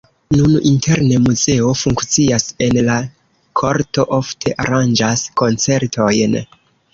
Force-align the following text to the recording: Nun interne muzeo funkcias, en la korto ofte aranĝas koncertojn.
Nun 0.35 0.53
interne 0.67 1.17
muzeo 1.25 1.67
funkcias, 1.81 2.45
en 2.67 2.79
la 2.87 2.95
korto 3.61 4.07
ofte 4.21 4.55
aranĝas 4.65 5.27
koncertojn. 5.43 6.41